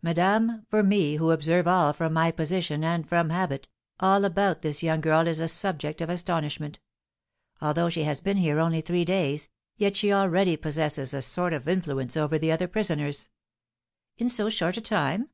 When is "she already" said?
9.94-10.56